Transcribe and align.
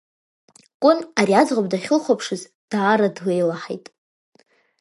Кәын 0.81 0.99
ари 1.19 1.33
аӡӷаб 1.41 1.67
дахьлыхәаԥшыз, 1.71 2.41
даара 2.69 3.07
длеилаҳаит. 3.15 3.85